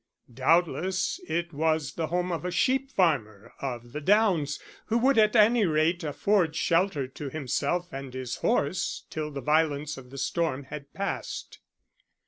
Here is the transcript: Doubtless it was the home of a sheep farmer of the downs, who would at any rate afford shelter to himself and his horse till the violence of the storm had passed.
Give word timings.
Doubtless 0.33 1.19
it 1.29 1.53
was 1.53 1.93
the 1.93 2.07
home 2.07 2.31
of 2.31 2.43
a 2.43 2.49
sheep 2.49 2.89
farmer 2.89 3.53
of 3.61 3.91
the 3.91 4.01
downs, 4.01 4.59
who 4.87 4.97
would 4.97 5.19
at 5.19 5.35
any 5.35 5.63
rate 5.67 6.03
afford 6.03 6.55
shelter 6.55 7.07
to 7.07 7.29
himself 7.29 7.93
and 7.93 8.11
his 8.11 8.37
horse 8.37 9.03
till 9.11 9.29
the 9.29 9.41
violence 9.41 9.97
of 9.97 10.09
the 10.09 10.17
storm 10.17 10.63
had 10.63 10.91
passed. 10.95 11.59